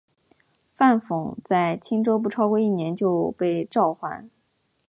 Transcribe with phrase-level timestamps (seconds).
[0.73, 4.27] 范讽在青州不超过一年就被召还。